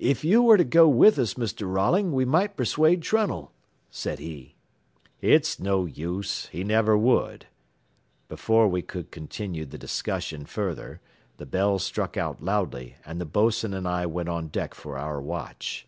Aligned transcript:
"If 0.00 0.24
you 0.24 0.42
were 0.42 0.56
to 0.56 0.64
go 0.64 0.88
with 0.88 1.16
us, 1.16 1.34
Mr. 1.34 1.72
Rolling, 1.72 2.10
we 2.10 2.24
might 2.24 2.56
persuade 2.56 3.02
Trunnell," 3.02 3.52
said 3.88 4.18
he. 4.18 4.56
"It's 5.20 5.60
no 5.60 5.86
use, 5.86 6.46
he 6.46 6.64
never 6.64 6.98
would" 6.98 7.46
Before 8.28 8.66
we 8.66 8.82
could 8.82 9.12
continue 9.12 9.64
the 9.64 9.78
discussion 9.78 10.44
further 10.44 11.00
the 11.36 11.46
bells 11.46 11.84
struck 11.84 12.16
out 12.16 12.42
loudly, 12.42 12.96
and 13.06 13.20
the 13.20 13.26
bos'n 13.26 13.72
and 13.74 13.86
I 13.86 14.06
went 14.06 14.28
on 14.28 14.48
deck 14.48 14.74
for 14.74 14.98
our 14.98 15.20
watch. 15.20 15.86